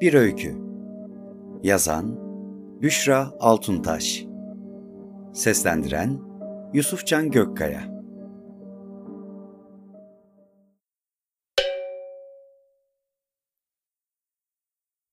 [0.00, 0.56] Bir Öykü.
[1.62, 2.18] Yazan
[2.82, 4.24] Büşra Altuntaş.
[5.34, 6.20] Seslendiren
[6.74, 8.02] Yusufcan Gökkaya.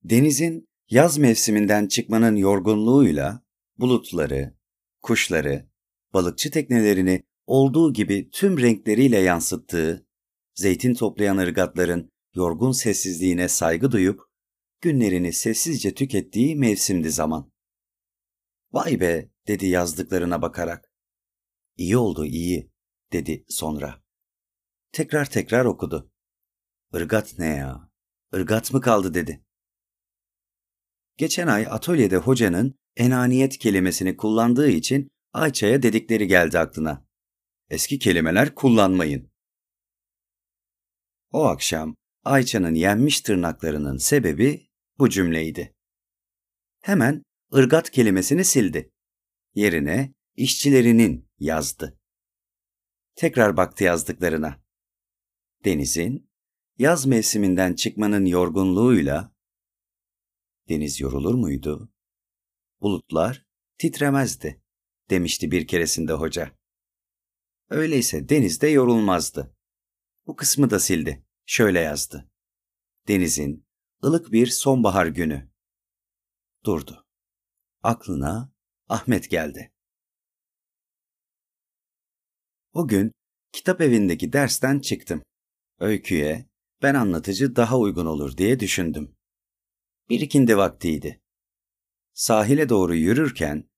[0.03, 3.43] Denizin yaz mevsiminden çıkmanın yorgunluğuyla
[3.77, 4.53] bulutları,
[5.01, 5.69] kuşları,
[6.13, 10.07] balıkçı teknelerini olduğu gibi tüm renkleriyle yansıttığı,
[10.55, 14.26] zeytin toplayan ırgatların yorgun sessizliğine saygı duyup
[14.81, 17.51] günlerini sessizce tükettiği mevsimdi zaman.
[18.71, 20.91] Vay be dedi yazdıklarına bakarak.
[21.77, 22.71] İyi oldu iyi
[23.11, 24.03] dedi sonra.
[24.91, 26.11] Tekrar tekrar okudu.
[26.93, 27.91] Irgat ne ya?
[28.33, 29.45] Irgat mı kaldı dedi.
[31.17, 37.07] Geçen ay atölyede hocanın enaniyet kelimesini kullandığı için Ayça'ya dedikleri geldi aklına.
[37.69, 39.31] Eski kelimeler kullanmayın.
[41.31, 44.66] O akşam Ayça'nın yenmiş tırnaklarının sebebi
[44.99, 45.75] bu cümleydi.
[46.81, 48.91] Hemen ırgat kelimesini sildi.
[49.53, 51.99] Yerine işçilerinin yazdı.
[53.15, 54.63] Tekrar baktı yazdıklarına.
[55.65, 56.29] Denizin
[56.77, 59.35] yaz mevsiminden çıkmanın yorgunluğuyla
[60.69, 61.93] deniz yorulur muydu?
[62.81, 63.45] Bulutlar
[63.77, 64.61] titremezdi
[65.09, 66.57] demişti bir keresinde hoca.
[67.69, 69.55] Öyleyse deniz de yorulmazdı.
[70.27, 71.25] Bu kısmı da sildi.
[71.45, 72.29] Şöyle yazdı.
[73.07, 73.66] Denizin
[74.03, 75.49] ılık bir sonbahar günü.
[76.65, 77.05] Durdu.
[77.83, 78.51] Aklına
[78.89, 79.71] Ahmet geldi.
[82.73, 83.11] O gün
[83.51, 85.23] kitap evindeki dersten çıktım.
[85.79, 86.49] Öyküye
[86.81, 89.15] ben anlatıcı daha uygun olur diye düşündüm.
[90.09, 91.21] Bir ikindi vaktiydi.
[92.13, 93.69] Sahile doğru yürürken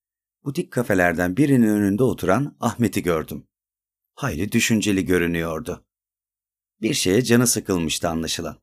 [0.44, 3.48] butik kafelerden birinin önünde oturan Ahmet'i gördüm.
[4.16, 5.86] Hayli düşünceli görünüyordu.
[6.82, 8.62] Bir şeye canı sıkılmıştı anlaşılan.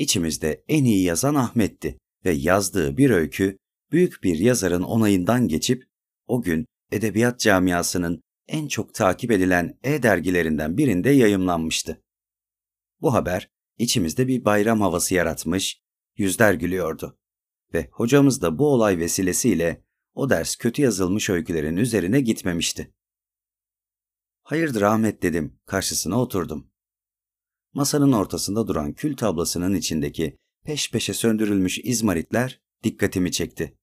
[0.00, 3.58] İçimizde en iyi yazan Ahmet'ti ve yazdığı bir öykü
[3.92, 5.84] büyük bir yazarın onayından geçip
[6.26, 12.02] o gün edebiyat camiasının en çok takip edilen e-dergilerinden birinde yayımlanmıştı.
[13.00, 15.80] Bu haber içimizde bir bayram havası yaratmış,
[16.16, 17.18] yüzler gülüyordu.
[17.74, 19.84] Ve hocamız da bu olay vesilesiyle
[20.14, 22.94] o ders kötü yazılmış öykülerin üzerine gitmemişti.
[24.42, 26.69] Hayırdır Ahmet dedim, karşısına oturdum.
[27.72, 33.78] Masanın ortasında duran kül tablasının içindeki peş peşe söndürülmüş izmaritler dikkatimi çekti.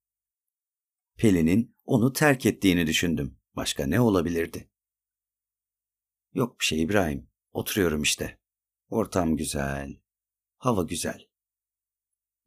[1.18, 3.40] Pelin'in onu terk ettiğini düşündüm.
[3.56, 4.70] Başka ne olabilirdi?
[6.34, 7.30] Yok bir şey İbrahim.
[7.52, 8.40] Oturuyorum işte.
[8.90, 10.02] Ortam güzel.
[10.58, 11.28] Hava güzel.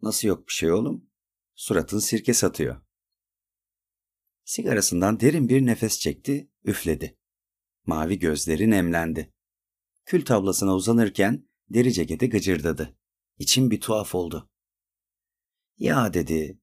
[0.03, 1.11] Nasıl yok bir şey oğlum?
[1.55, 2.83] Suratın sirke satıyor.
[4.45, 7.19] Sigarasından derin bir nefes çekti, üfledi.
[7.87, 9.33] Mavi gözleri nemlendi.
[10.11, 12.99] Kül tablasına uzanırken deri ceketi gıcırdadı.
[13.39, 14.51] İçim bir tuhaf oldu.
[15.79, 16.61] Ya dedi,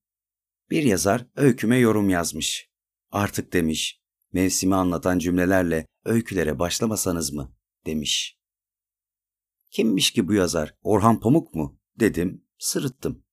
[0.70, 2.70] bir yazar öyküme yorum yazmış.
[3.12, 4.02] Artık demiş,
[4.34, 7.56] mevsimi anlatan cümlelerle öykülere başlamasanız mı?
[7.86, 8.40] demiş.
[9.72, 10.76] Kimmiş ki bu yazar?
[10.82, 11.80] Orhan Pamuk mu?
[12.00, 13.24] dedim, sırıttım.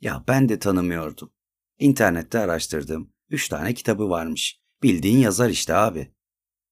[0.00, 1.32] Ya ben de tanımıyordum.
[1.78, 3.12] İnternette araştırdım.
[3.30, 4.60] Üç tane kitabı varmış.
[4.82, 6.14] Bildiğin yazar işte abi.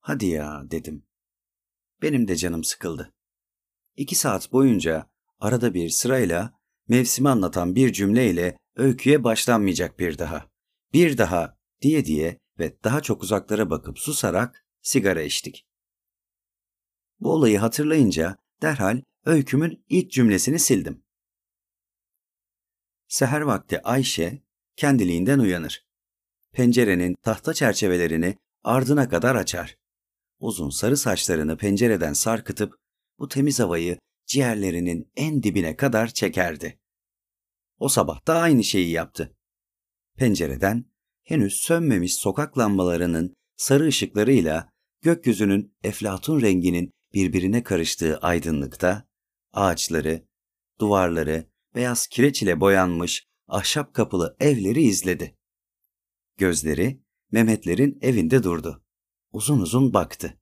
[0.01, 1.07] Hadi ya dedim.
[2.03, 3.13] Benim de canım sıkıldı.
[3.97, 6.55] İki saat boyunca arada bir sırayla
[6.89, 10.51] mevsimi anlatan bir cümleyle öyküye başlanmayacak bir daha.
[10.93, 15.67] Bir daha diye diye ve daha çok uzaklara bakıp susarak sigara içtik.
[17.21, 21.05] Bu olayı hatırlayınca derhal öykümün ilk cümlesini sildim.
[23.09, 24.43] Seher vakti Ayşe
[24.77, 25.87] kendiliğinden uyanır.
[26.53, 29.82] Pencerenin tahta çerçevelerini ardına kadar açar
[30.43, 32.75] uzun sarı saçlarını pencereden sarkıtıp
[33.19, 36.81] bu temiz havayı ciğerlerinin en dibine kadar çekerdi.
[37.79, 39.37] O sabah da aynı şeyi yaptı.
[40.17, 40.85] Pencereden
[41.23, 44.71] henüz sönmemiş sokak lambalarının sarı ışıklarıyla
[45.03, 49.09] gökyüzünün eflatun renginin birbirine karıştığı aydınlıkta
[49.53, 50.27] ağaçları,
[50.81, 55.37] duvarları, beyaz kireç ile boyanmış ahşap kapılı evleri izledi.
[56.39, 57.03] Gözleri
[57.33, 58.82] Mehmetlerin evinde durdu
[59.33, 60.41] uzun uzun baktı.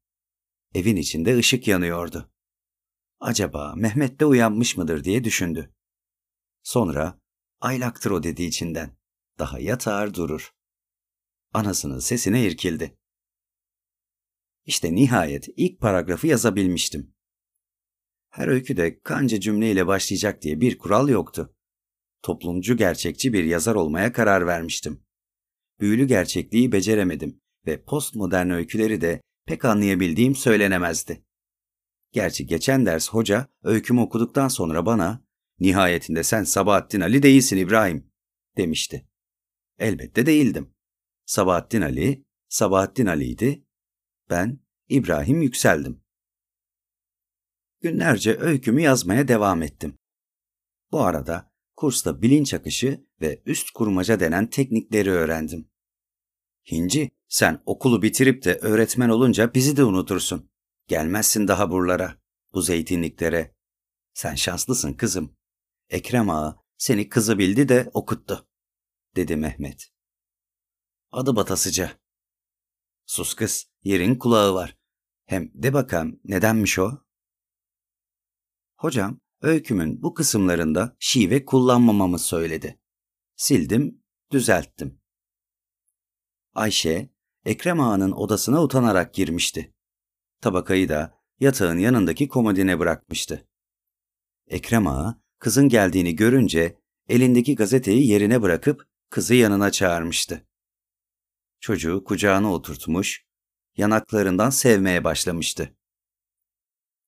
[0.75, 2.33] Evin içinde ışık yanıyordu.
[3.21, 5.75] Acaba Mehmet de uyanmış mıdır diye düşündü.
[6.63, 7.21] Sonra
[7.61, 8.97] aylaktır o dedi içinden.
[9.39, 10.55] Daha yatar durur.
[11.53, 12.99] Anasının sesine irkildi.
[14.67, 17.15] İşte nihayet ilk paragrafı yazabilmiştim.
[18.31, 21.55] Her öyküde kanca cümleyle başlayacak diye bir kural yoktu.
[22.23, 25.05] Toplumcu gerçekçi bir yazar olmaya karar vermiştim.
[25.81, 31.25] Büyülü gerçekliği beceremedim ve postmodern öyküleri de pek anlayabildiğim söylenemezdi.
[32.13, 35.31] Gerçi geçen ders hoca öykümü okuduktan sonra bana
[35.61, 38.13] Nihayetinde sen Sabahattin Ali değilsin İbrahim,
[38.57, 39.09] demişti.
[39.79, 40.75] Elbette değildim.
[41.27, 43.65] Sabahattin Ali, Sabahattin Ali'ydi.
[44.31, 46.05] Ben İbrahim Yükseldim.
[47.81, 49.99] Günlerce öykümü yazmaya devam ettim.
[50.93, 55.71] Bu arada kursta bilinç akışı ve üst kurmaca denen teknikleri öğrendim.
[56.71, 60.51] Hinci, sen okulu bitirip de öğretmen olunca bizi de unutursun.
[60.87, 62.21] Gelmezsin daha buralara,
[62.55, 63.55] bu zeytinliklere.
[64.15, 65.37] Sen şanslısın kızım.
[65.89, 68.49] Ekrem ağa seni kızı bildi de okuttu,
[69.17, 69.93] dedi Mehmet.
[71.13, 72.01] Adı batasıca.
[73.07, 74.79] Sus kız, yerin kulağı var.
[75.27, 77.05] Hem de bakalım nedenmiş o?
[78.77, 82.81] Hocam, öykümün bu kısımlarında şive kullanmamamı söyledi.
[83.37, 85.01] Sildim, düzelttim.
[86.55, 87.11] Ayşe,
[87.45, 89.75] Ekrem Ağa'nın odasına utanarak girmişti.
[90.41, 93.49] Tabakayı da yatağın yanındaki komodine bırakmıştı.
[94.47, 96.79] Ekrem Ağa, kızın geldiğini görünce
[97.09, 100.47] elindeki gazeteyi yerine bırakıp kızı yanına çağırmıştı.
[101.61, 103.25] Çocuğu kucağına oturtmuş,
[103.77, 105.77] yanaklarından sevmeye başlamıştı.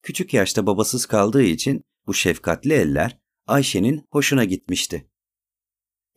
[0.03, 5.11] Küçük yaşta babasız kaldığı için bu şefkatli eller Ayşe'nin hoşuna gitmişti.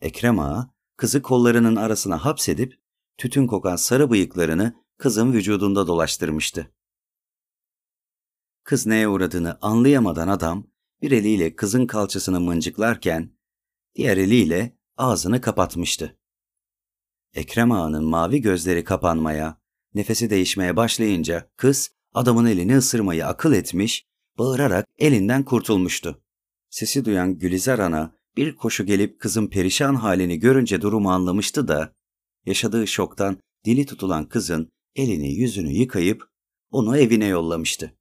[0.00, 2.85] Ekrem Ağa, kızı kollarının arasına hapsedip
[3.18, 6.72] tütün kokan sarı bıyıklarını kızın vücudunda dolaştırmıştı.
[8.64, 10.66] Kız neye uğradığını anlayamadan adam
[11.02, 13.30] bir eliyle kızın kalçasını mıncıklarken
[13.94, 16.18] diğer eliyle ağzını kapatmıştı.
[17.34, 19.60] Ekrem Ağa'nın mavi gözleri kapanmaya,
[19.94, 24.06] nefesi değişmeye başlayınca kız adamın elini ısırmayı akıl etmiş,
[24.38, 26.22] bağırarak elinden kurtulmuştu.
[26.70, 31.94] Sesi duyan Gülizar Ana bir koşu gelip kızın perişan halini görünce durumu anlamıştı da,
[32.46, 36.30] yaşadığı şoktan dili tutulan kızın elini yüzünü yıkayıp
[36.70, 37.98] onu evine yollamıştı.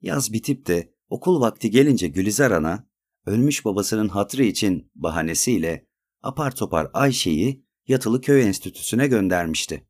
[0.00, 2.88] Yaz bitip de okul vakti gelince Gülizar Ana,
[3.26, 5.86] ölmüş babasının hatrı için bahanesiyle
[6.22, 9.86] apar topar Ayşe'yi yatılı köy enstitüsüne göndermişti.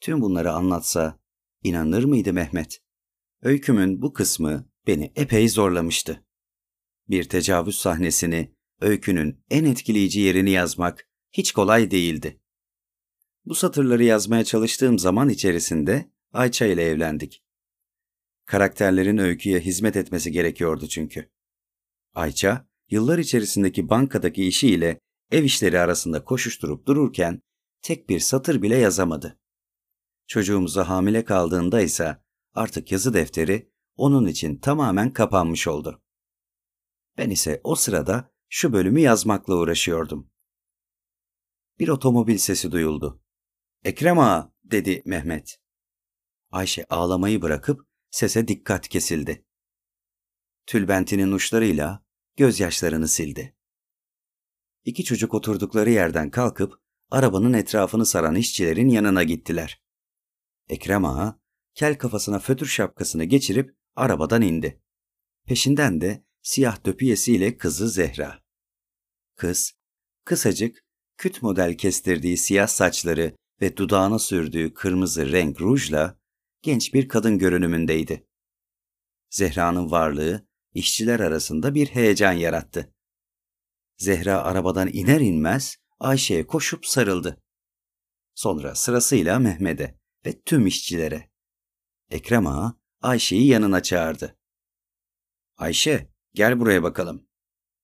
[0.00, 1.18] Tüm bunları anlatsa
[1.62, 2.82] inanır mıydı Mehmet?
[3.42, 6.24] Öykümün bu kısmı beni epey zorlamıştı.
[7.08, 11.07] Bir tecavüz sahnesini, öykünün en etkileyici yerini yazmak
[11.38, 12.40] hiç kolay değildi.
[13.44, 17.42] Bu satırları yazmaya çalıştığım zaman içerisinde Ayça ile evlendik.
[18.46, 21.30] Karakterlerin öyküye hizmet etmesi gerekiyordu çünkü.
[22.14, 25.00] Ayça, yıllar içerisindeki bankadaki işiyle
[25.30, 27.42] ev işleri arasında koşuşturup dururken
[27.82, 29.38] tek bir satır bile yazamadı.
[30.26, 32.16] Çocuğumuza hamile kaldığında ise
[32.54, 36.02] artık yazı defteri onun için tamamen kapanmış oldu.
[37.18, 40.30] Ben ise o sırada şu bölümü yazmakla uğraşıyordum.
[41.78, 43.22] Bir otomobil sesi duyuldu.
[43.84, 45.58] Ekrem ağa, dedi Mehmet.
[46.50, 49.44] Ayşe ağlamayı bırakıp sese dikkat kesildi.
[50.66, 52.04] Tülbentinin uçlarıyla
[52.36, 53.56] gözyaşlarını sildi.
[54.84, 56.74] İki çocuk oturdukları yerden kalkıp
[57.10, 59.82] arabanın etrafını saran işçilerin yanına gittiler.
[60.68, 61.40] Ekrem Ağa,
[61.74, 64.82] kel kafasına fötür şapkasını geçirip arabadan indi.
[65.46, 68.42] Peşinden de siyah döpiyesiyle kızı Zehra.
[69.36, 69.72] Kız,
[70.24, 70.87] kısacık,
[71.18, 76.18] küt model kestirdiği siyah saçları ve dudağına sürdüğü kırmızı renk rujla
[76.62, 78.26] genç bir kadın görünümündeydi.
[79.30, 82.94] Zehra'nın varlığı işçiler arasında bir heyecan yarattı.
[83.96, 87.42] Zehra arabadan iner inmez Ayşe'ye koşup sarıldı.
[88.34, 91.30] Sonra sırasıyla Mehmet'e ve tüm işçilere.
[92.10, 94.38] Ekrem Ağa Ayşe'yi yanına çağırdı.
[95.56, 97.28] Ayşe gel buraya bakalım.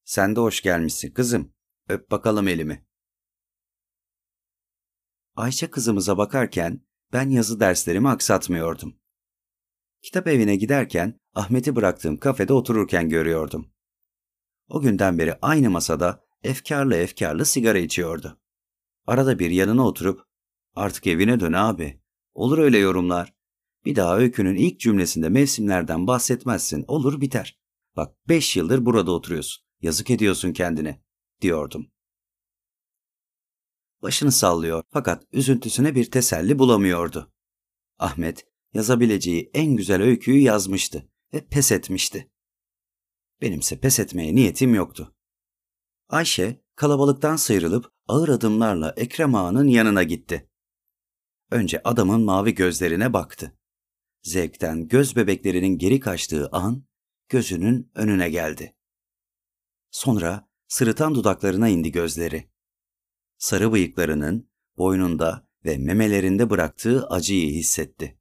[0.04, 1.54] Sen de hoş gelmişsin kızım.
[1.88, 2.86] Öp bakalım elimi.
[5.36, 6.80] Ayşe kızımıza bakarken
[7.12, 8.96] ben yazı derslerimi aksatmıyordum.
[10.02, 13.72] Kitap evine giderken Ahmet'i bıraktığım kafede otururken görüyordum.
[14.68, 18.40] O günden beri aynı masada efkarlı efkarlı sigara içiyordu.
[19.06, 20.20] Arada bir yanına oturup
[20.74, 22.00] artık evine dön abi.
[22.34, 23.34] Olur öyle yorumlar.
[23.84, 27.60] Bir daha öykünün ilk cümlesinde mevsimlerden bahsetmezsin olur biter.
[27.96, 29.64] Bak beş yıldır burada oturuyorsun.
[29.80, 31.02] Yazık ediyorsun kendine
[31.40, 31.93] diyordum.
[34.04, 37.32] Başını sallıyor fakat üzüntüsüne bir teselli bulamıyordu.
[37.99, 42.30] Ahmet yazabileceği en güzel öyküyü yazmıştı ve pes etmişti.
[43.40, 45.14] Benimse pes etmeye niyetim yoktu.
[46.08, 50.50] Ayşe kalabalıktan sıyrılıp ağır adımlarla Ekrem Ağa'nın yanına gitti.
[51.50, 53.58] Önce adamın mavi gözlerine baktı.
[54.23, 56.84] Zevkten göz bebeklerinin geri kaçtığı an
[57.28, 58.76] gözünün önüne geldi.
[59.90, 62.53] Sonra sırıtan dudaklarına indi gözleri.
[63.38, 68.18] Sarı bıyıklarının boynunda ve memelerinde bıraktığı acıyı hissetti.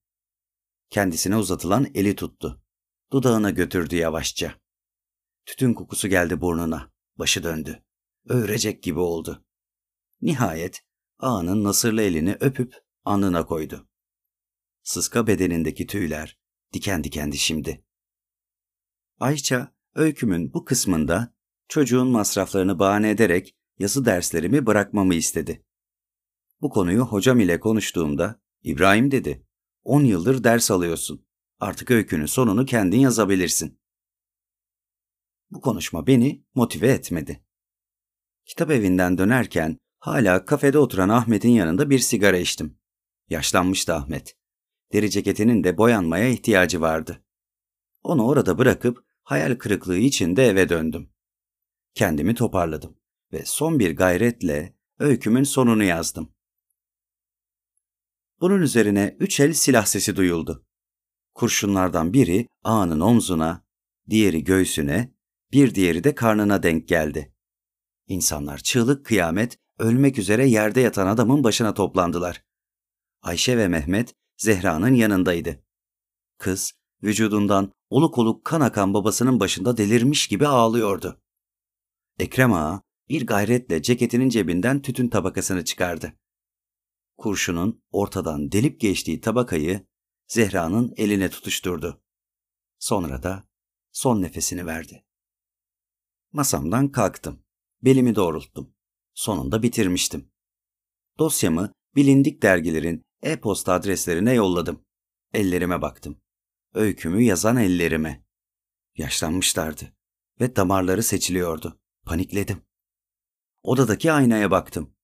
[0.89, 2.63] Kendisine uzatılan eli tuttu.
[3.11, 4.55] Dudağına götürdü yavaşça.
[5.45, 6.93] Tütün kokusu geldi burnuna.
[7.15, 7.83] Başı döndü.
[8.29, 9.45] Öğrecek gibi oldu.
[10.21, 10.83] Nihayet
[11.19, 13.87] ağanın nasırlı elini öpüp alnına koydu.
[14.83, 16.39] Sıska bedenindeki tüyler
[16.73, 17.85] diken dikendi şimdi.
[19.19, 21.33] Ayça, öykümün bu kısmında
[21.67, 25.65] çocuğun masraflarını bahane ederek yazı derslerimi bırakmamı istedi.
[26.61, 29.47] Bu konuyu hocam ile konuştuğumda İbrahim dedi,
[29.83, 31.25] 10 yıldır ders alıyorsun.
[31.59, 33.79] Artık öykünün sonunu kendin yazabilirsin.
[35.51, 37.45] Bu konuşma beni motive etmedi.
[38.45, 42.79] Kitap evinden dönerken hala kafede oturan Ahmet'in yanında bir sigara içtim.
[43.29, 44.37] Yaşlanmıştı Ahmet.
[44.93, 47.23] Deri ceketinin de boyanmaya ihtiyacı vardı.
[48.03, 51.09] Onu orada bırakıp hayal kırıklığı içinde eve döndüm.
[51.93, 53.02] Kendimi toparladım
[53.33, 56.33] ve son bir gayretle öykümün sonunu yazdım.
[58.41, 60.65] Bunun üzerine üç el silah sesi duyuldu.
[61.33, 63.65] Kurşunlardan biri ağanın omzuna,
[64.09, 65.13] diğeri göğsüne,
[65.51, 67.33] bir diğeri de karnına denk geldi.
[68.07, 72.43] İnsanlar çığlık kıyamet, ölmek üzere yerde yatan adamın başına toplandılar.
[73.21, 75.63] Ayşe ve Mehmet Zehra'nın yanındaydı.
[76.37, 76.73] Kız
[77.03, 81.21] vücudundan oluk oluk kan akan babasının başında delirmiş gibi ağlıyordu.
[82.19, 82.81] Ekrem Ağa
[83.13, 86.13] bir gayretle ceketinin cebinden tütün tabakasını çıkardı.
[87.17, 89.87] Kurşunun ortadan delip geçtiği tabakayı
[90.27, 92.03] Zehra'nın eline tutuşturdu.
[92.79, 93.47] Sonra da
[93.91, 95.05] son nefesini verdi.
[96.31, 97.43] Masamdan kalktım.
[97.83, 98.75] Belimi doğrulttum.
[99.13, 100.31] Sonunda bitirmiştim.
[101.19, 104.85] Dosyamı bilindik dergilerin e-posta adreslerine yolladım.
[105.33, 106.21] Ellerime baktım.
[106.73, 108.25] Öykümü yazan ellerime.
[108.97, 109.93] Yaşlanmışlardı
[110.39, 111.79] ve damarları seçiliyordu.
[112.05, 112.72] Panikledim.
[113.63, 114.95] Odadaki aynaya baktım.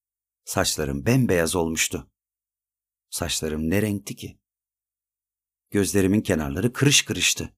[0.46, 2.12] Saçlarım bembeyaz olmuştu.
[3.10, 4.40] Saçlarım ne renkti ki?
[5.72, 7.56] Gözlerimin kenarları kırış kırıştı.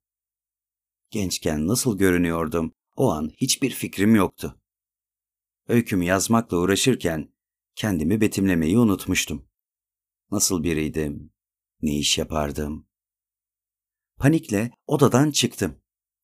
[1.10, 4.62] Gençken nasıl görünüyordum o an hiçbir fikrim yoktu.
[5.68, 7.34] Öykümü yazmakla uğraşırken
[7.76, 9.50] kendimi betimlemeyi unutmuştum.
[10.32, 11.34] Nasıl biriydim?
[11.82, 12.88] Ne iş yapardım?
[14.18, 15.82] Panikle odadan çıktım.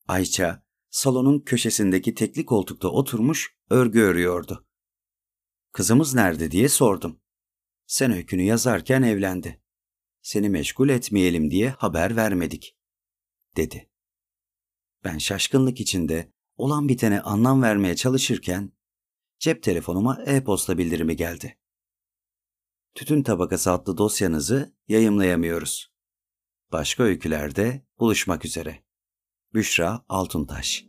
[0.08, 4.67] Ayça salonun köşesindeki tekli koltukta oturmuş örgü örüyordu.
[5.78, 7.20] Kızımız nerede diye sordum.
[7.88, 9.62] Sen öykünü yazarken evlendi.
[10.22, 12.78] Seni meşgul etmeyelim diye haber vermedik,
[13.58, 13.90] dedi.
[15.04, 18.72] Ben şaşkınlık içinde olan bitene anlam vermeye çalışırken
[19.40, 21.58] cep telefonuma e-posta bildirimi geldi.
[22.96, 25.94] Tütün Tabakası adlı dosyanızı yayımlayamıyoruz.
[26.72, 28.84] Başka öykülerde buluşmak üzere.
[29.54, 30.86] Büşra Altuntaş